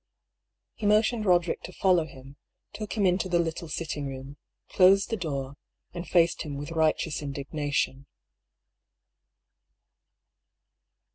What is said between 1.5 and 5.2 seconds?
to follow him, took him into the little sitting room, closed the